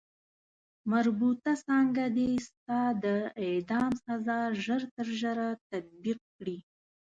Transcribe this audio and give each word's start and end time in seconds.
مربوطه 0.91 1.51
څانګه 1.65 2.05
دې 2.15 2.27
ستا 2.47 2.81
د 3.03 3.05
اعدام 3.43 3.91
سزا 4.05 4.39
ژر 4.63 4.81
تر 4.95 5.07
ژره 5.19 5.49
تطبیق 5.69 6.19
کړي. 6.35 6.57